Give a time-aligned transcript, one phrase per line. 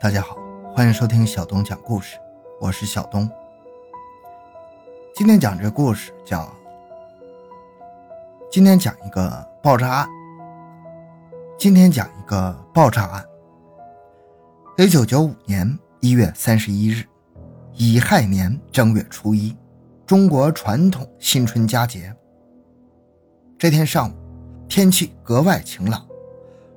[0.00, 0.36] 大家好，
[0.72, 2.18] 欢迎收听小东讲故事，
[2.60, 3.28] 我是小东。
[5.12, 6.48] 今天讲这故事叫……
[8.48, 10.08] 今天讲一个爆炸案。
[11.58, 13.24] 今天讲一个爆炸案。
[14.76, 17.04] 一九九五年一月三十一日，
[17.74, 19.56] 乙亥年正月初一，
[20.06, 22.14] 中国传统新春佳节。
[23.58, 24.14] 这天上午，
[24.68, 26.06] 天气格外晴朗，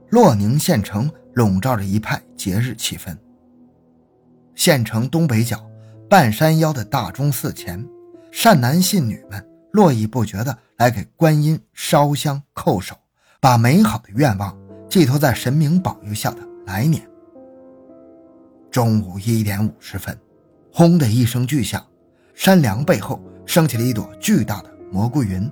[0.10, 1.08] 洛宁县城。
[1.34, 3.16] 笼罩着一派节日气氛。
[4.56, 5.66] 县城东北角
[6.10, 7.84] 半山腰的大钟寺前，
[8.32, 12.96] 善男信女们络绎不绝地来给观音烧香叩首，
[13.40, 14.56] 把美好的愿望
[14.90, 17.08] 寄托在神明保佑下的来年。
[18.70, 20.18] 中午一点五十分，
[20.72, 21.86] 轰的一声巨响，
[22.34, 25.50] 山梁背后升起了一朵巨大的蘑菇云。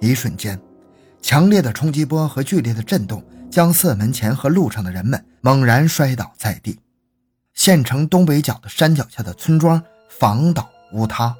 [0.00, 0.60] 一瞬间，
[1.22, 3.22] 强烈的冲击波和剧烈的震动。
[3.56, 6.78] 将寺门前和路上的人们猛然摔倒在地，
[7.54, 11.34] 县城东北角的山脚下的村庄房倒屋塌，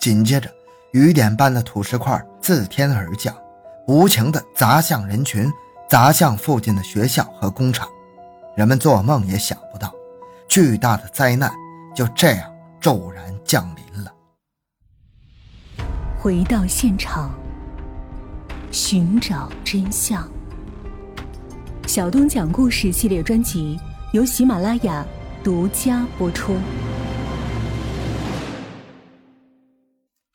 [0.00, 0.50] 紧接着
[0.94, 3.36] 雨点般的土石块自天而降，
[3.86, 5.52] 无情地砸向人群，
[5.86, 7.86] 砸向附近的学校和工厂。
[8.56, 9.92] 人们做梦也想不到，
[10.48, 11.52] 巨大的灾难
[11.94, 14.10] 就这样骤然降临了。
[16.18, 17.34] 回到现场，
[18.70, 20.26] 寻找真相。
[21.94, 23.78] 小东讲故事系列专辑
[24.12, 25.06] 由喜马拉雅
[25.44, 26.58] 独家播出。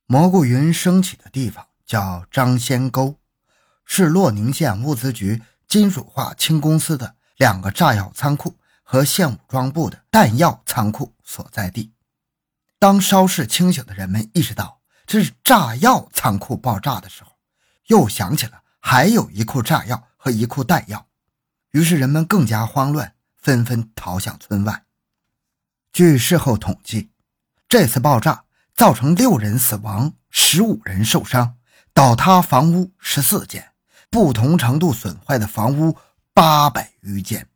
[0.06, 3.18] 蘑菇云升起的地方叫张仙沟，
[3.84, 11.92] 是洛宁县物资局金属化轻公司的两个炸药仓库和县武装部的弹药仓库所在地。
[12.80, 17.32] 当稍事清醒的人们意识到这是炸药仓库爆炸的时候，
[17.88, 21.06] 又想起了还有一库炸药和一库弹药。
[21.72, 24.86] 于是人们更加慌乱，纷纷逃向村外。
[25.94, 27.12] 据事后统计，
[27.68, 28.44] 这次爆炸
[28.74, 31.58] 造成六人死亡，十五人受伤，
[31.94, 33.72] 倒塌房屋十四间，
[34.10, 35.96] 不同程度损坏的房屋
[36.34, 37.48] 八百余间。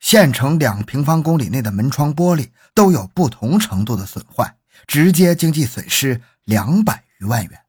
[0.00, 7.60] 县城两平方公里内的门窗玻璃都有不同程度的损坏，直接经济损失两百余万元。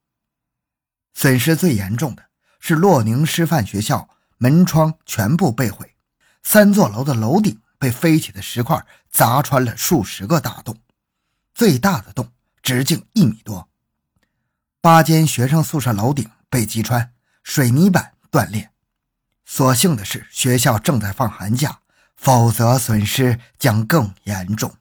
[1.14, 2.24] 损失最严重的
[2.60, 4.10] 是洛宁师范学校。
[4.44, 5.94] 门窗全部被毁，
[6.42, 10.76] 三座楼的楼顶被飞起的石块砸穿了数十个大洞，
[11.54, 12.32] 最大的洞
[12.64, 13.70] 直径一米多。
[14.82, 17.14] 八间学生宿舍楼顶被击穿，
[17.44, 18.72] 水泥板断裂。
[19.46, 21.82] 所幸的是，学校正在放寒假，
[22.16, 24.74] 否则损失将更严重。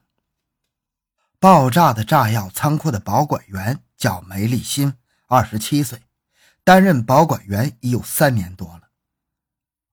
[1.39, 4.95] 爆炸的炸药仓库的保管员叫梅立新，
[5.27, 6.01] 二十七岁，
[6.63, 8.80] 担任保管员已有三年多了。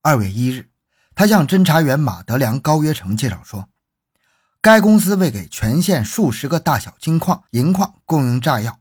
[0.08, 0.70] 二月一日，
[1.14, 3.68] 他向侦查员马德良、高约成介绍说，
[4.62, 8.80] 该公司为给全县数十个大小金矿、银矿供应炸药。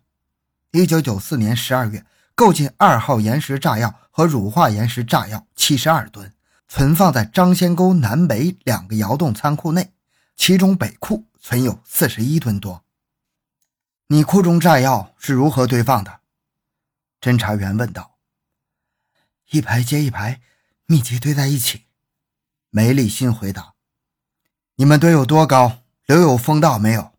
[0.72, 6.34] 一九九四年十二月，购进二号岩石炸药和乳化岩石炸药七十二吨，
[6.70, 9.92] 存放在张仙沟南北两个窑洞仓库内，
[10.38, 12.86] 其中北库存有四十一吨多。
[14.08, 16.22] 你库中炸药是如何堆放的？
[17.20, 18.16] 侦查员问道。
[19.50, 20.40] 一排接一排。
[20.90, 21.88] 密集堆在一起，
[22.70, 23.74] 梅立新回答
[24.76, 25.84] ：“你们堆有多高？
[26.06, 27.12] 留有风道没有？”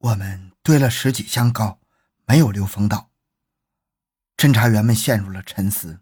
[0.00, 1.78] 我们堆了十几箱高，
[2.24, 3.10] 没有留风道。
[4.34, 6.00] 侦查员们陷入了沉思。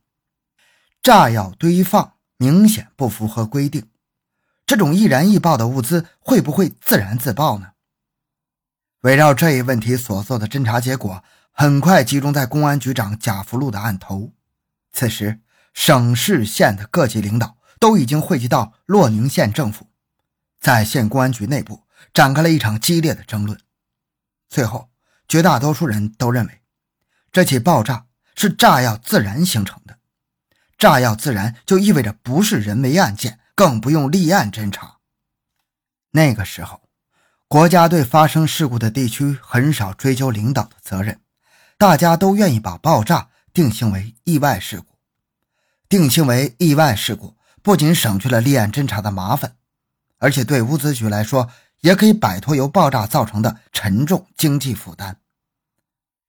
[1.02, 3.90] 炸药堆放明显不符合规定，
[4.64, 7.72] 这种易燃易爆的物资会不会自燃自爆呢？
[9.00, 14.32] 围绕这一问题所做的侦查结果，很快集中在公安局长贾福禄的案头。
[14.92, 15.40] 此时。
[15.74, 19.88] 省市县的各级领导都已经汇集到洛宁县政府，
[20.58, 21.82] 在县公安局内部
[22.14, 23.60] 展开了一场激烈的争论。
[24.48, 24.88] 最后，
[25.28, 26.62] 绝大多数人都认为，
[27.32, 29.98] 这起爆炸是炸药自燃形成的。
[30.78, 34.98] 炸药自燃就意味着不是人为案件，更不用立案侦查。
[36.12, 36.88] 那个时候，
[37.48, 41.20] 国家对发生事故的地区很少追究领导的责任，
[41.76, 44.93] 大家都愿意把爆炸定性为意外事故。
[45.88, 49.56] 定性为意外事故，不仅省去了立案侦查的麻烦，
[50.18, 51.50] 而且对物资局来说，
[51.80, 55.18] 也可以摆脱由爆炸造成的沉重经济负担。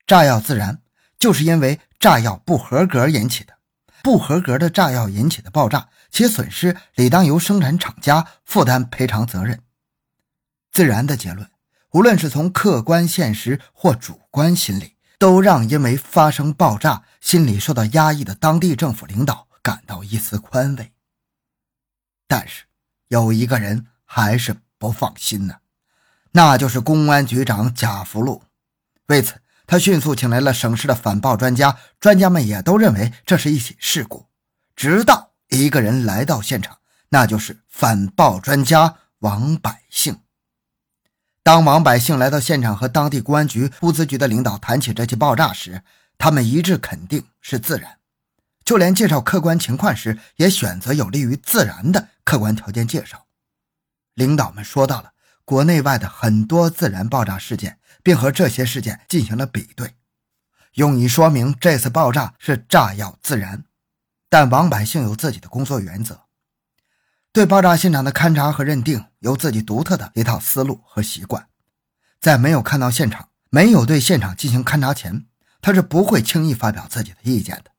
[0.05, 0.81] 炸药自燃，
[1.17, 3.55] 就是因为炸药不合格引起的。
[4.03, 9.63] 不合格的炸药引起的爆炸，其损失理当由生产厂家负担赔偿责任。
[10.71, 11.49] 自燃的结论，
[11.91, 19.45] 无论是从客观现实或主观心理，都让因为发生爆炸心理受到压抑的当地政府领导。
[19.65, 20.91] 感到一丝宽慰，
[22.27, 22.65] 但是
[23.07, 25.55] 有一个人还是不放心呢，
[26.33, 28.43] 那就是公安局长贾福禄。
[29.07, 34.27] 为此，他迅速请来了省市的反爆专家，专家们也都认为这是一起事故。
[34.75, 36.77] 直到一个人来到现场，
[37.09, 40.24] 那就是反爆专家王百姓。
[41.45, 45.83] 当王百姓来到现场和当地公安局物资局的领导谈起这起爆炸时，
[46.17, 47.99] 他们一致肯定是自燃。
[48.63, 53.27] 就连介绍客观情况时，也选择有利于自燃的客观条件介绍。
[54.15, 55.11] 领导们说到了
[55.43, 59.93] 国内外的很多自燃爆炸事件，并和这些事件进行了比对，
[60.73, 63.65] 用以说明这次爆炸是炸药自燃。
[64.31, 66.21] 但王百姓有自己的工作原则，
[67.35, 71.49] 对爆炸现场的勘查和认定有自己独特的一套思路和习惯。
[72.21, 75.25] 在没有看到现场、没有对现场进行勘查前，
[75.59, 77.71] 他是不会轻易发表自己的意见的。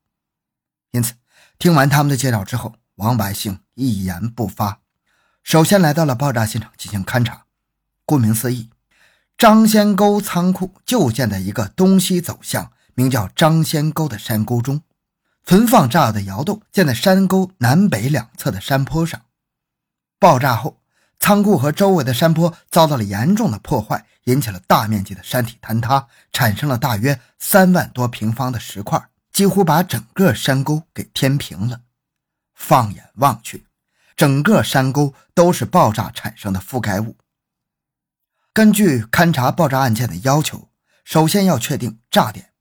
[0.91, 1.15] 因此，
[1.59, 4.81] 听完他们的介绍之后，王百姓一言不发。
[5.43, 7.47] 首先来到了爆炸现场进行勘查。
[8.05, 8.69] 顾名思义，
[9.39, 14.83] 张仙沟仓库就建在一个东西走向、名叫张仙沟的山沟中。
[15.45, 19.23] 存放炸药的窑洞建在山沟南北两侧的山坡上。
[20.19, 20.81] 爆炸后，
[21.19, 31.83] 仓库和周围的山坡遭到了严重的破坏，引起了大面积的山体坍塌，产生了大约三万多平方的石块，几乎把整个山沟给填平了。
[32.55, 33.67] 放眼望去，
[34.17, 37.17] 整个山沟都是爆炸产生的覆盖物。
[38.55, 40.71] 根据勘查爆炸案件的要求，
[41.05, 42.53] 首先要确定炸点，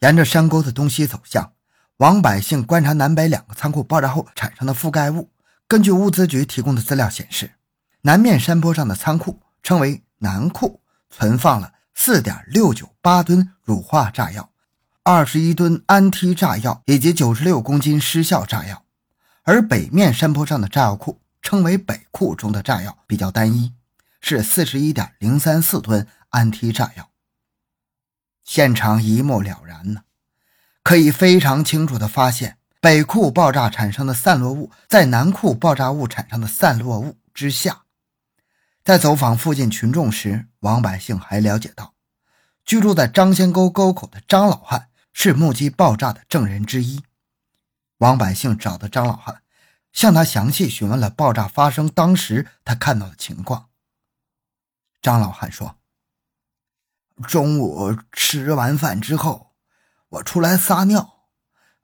[0.00, 1.54] 沿着山沟的东西走向。
[1.96, 5.30] 王百姓观察南北两个仓库爆炸后产生的覆盖物，
[5.68, 7.52] 根据物资局提供的资料显示，
[8.02, 10.80] 南面山坡上的仓库称为南库，
[11.10, 14.50] 存放了四点六九八吨乳化炸药、
[15.02, 18.84] 二十一吨安 T 炸药以及九十六公斤失效炸药；
[19.42, 23.72] 而北面山坡上的炸药库称为北库中的炸药比较单一，
[24.20, 27.10] 是四十一点零三四吨安 T 炸药。
[28.44, 30.02] 现场一目了然呢。
[30.84, 37.82] 可以非常清楚地发现，北库爆炸产生的散落物在南库爆炸物产生的散落物之下。
[38.84, 41.94] 在走访附近群众时，王百姓还了解到，
[42.64, 47.02] 居住在张仙沟沟口的张老汉是目击爆炸的证人之一。
[47.98, 49.42] 王百姓找到张老汉，
[49.92, 53.68] 向他详细询问了爆炸发生当时他看到的情况。
[55.02, 55.78] 张老汉说
[57.26, 59.50] ：“中午吃完饭之后。”
[60.10, 61.24] 我出来撒尿，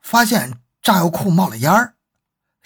[0.01, 1.95] 发现炸药库冒了烟儿，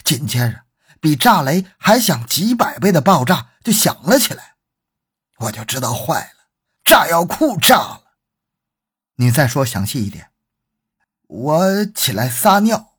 [0.03, 0.63] 紧接着
[0.99, 4.55] 比炸雷还响几百倍的爆炸就响了起来，
[5.37, 6.49] 我就知道坏了，
[6.83, 8.03] 炸药库炸了。
[9.17, 10.31] 你再说详细一点。
[11.27, 12.97] 我起来撒尿，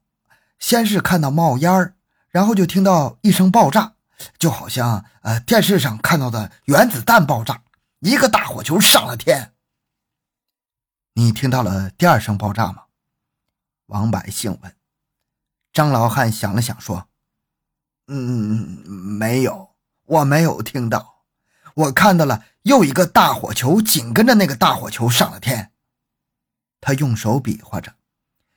[0.58, 1.96] 先是看到冒烟儿，
[2.28, 3.94] 然后就听到一声爆炸，
[4.38, 7.62] 就好像呃电视上看到的原子弹爆炸，
[8.00, 9.54] 一个大火球上了天。
[11.14, 12.84] 你听到了第二声爆炸吗？
[13.86, 14.77] 王百姓问。
[15.72, 17.08] 张老汉想了想说
[18.08, 19.76] ：“嗯，没有，
[20.06, 21.24] 我没有听到。
[21.74, 25.72] 我看到了又一个大火球，紧跟着那个大火球上了天。
[26.80, 27.94] 他用手比划着，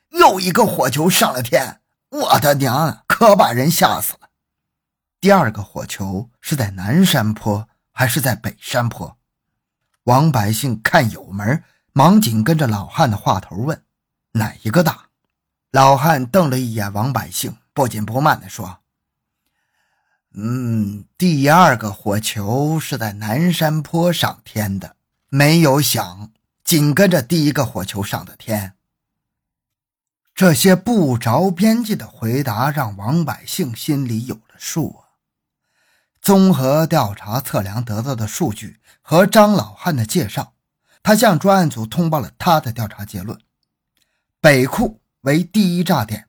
[0.10, 1.82] 又一个火球上了天。
[2.10, 4.30] 我的娘，可把人吓死了。
[5.20, 9.18] 第二个火球是在南山坡还是在北山坡？
[10.04, 13.84] 王百姓看有门。”忙紧跟着老汉的话头问
[14.32, 15.08] ：“哪一个大？”
[15.72, 18.80] 老汉瞪了一眼王百姓，不紧不慢地说
[20.36, 24.98] ：“嗯，第二个火球是在南山坡上天的，
[25.30, 26.32] 没有响，
[26.66, 28.74] 紧跟着第一个火球上的天。”
[30.36, 35.20] 这些不着边际的回答让王百姓心里有了数啊。
[36.22, 40.54] 综合调查测量得到的数据和张老汉的介绍。
[41.04, 43.40] 他向专案组通报了他的调查结论：
[44.40, 46.28] 北库为第一炸点，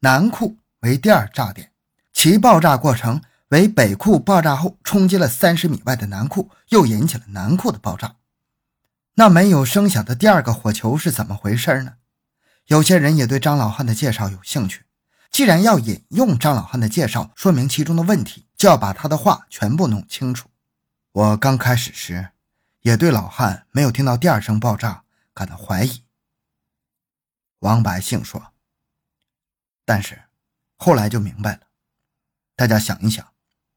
[0.00, 1.72] 南库为第二炸点，
[2.12, 8.16] 其爆炸过程为北库爆炸后冲击了三十米外的南库，又引起了南库的爆炸。
[9.14, 11.94] 那没有声响的第二个火球是怎么回事呢？
[12.66, 14.84] 有些人也对张老汉的介绍有兴趣。
[15.30, 20.48] 既然要引用张老汉的介绍说明其中的问题，就要把他的话全部弄清楚。
[21.12, 22.28] 我刚开始时。
[22.82, 26.02] 也对老汉没有听到第二声爆炸感到怀疑。
[27.62, 28.52] 王百姓说
[29.86, 30.22] ：“但是
[30.76, 31.60] 后来就明白了。
[32.56, 33.32] 大家想一想，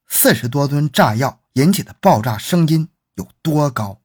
[0.08, 4.02] 四十多吨炸药引起的爆炸声音有多高？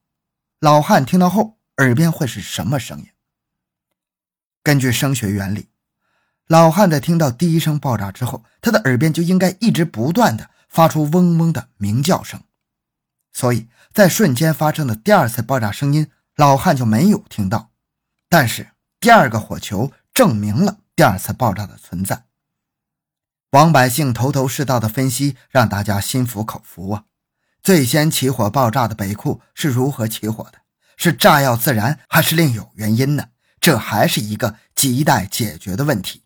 [0.58, 3.08] 老汉听到后耳边会是什么声音？
[4.62, 5.70] 根据声学原理，
[6.46, 12.42] 老汉在听到第一声爆炸之后，他的耳边就应该一直不断的发出嗡嗡的鸣叫声，
[13.32, 17.70] 所以在瞬间发生的第二次爆炸声音，老汉就没有听到。
[18.28, 22.24] 但是第二个火球证明了第二次爆炸的存在。
[23.52, 27.04] 王百姓头头是道的分析，让大家心服口服啊！
[27.62, 30.58] 最先起火爆炸的北库是如何起火的？
[30.98, 33.28] 是炸药自燃，还是另有原因呢？
[33.58, 36.24] 这还是一个亟待解决的问题。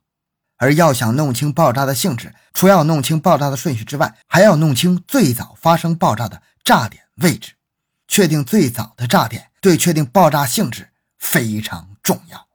[0.57, 7.53] 而要想弄清爆炸的性质，除要弄清爆炸的顺序之外，还要弄清最早发生爆炸的炸点位置。
[8.09, 12.49] 确定最早的炸点，对确定爆炸性质非常重要。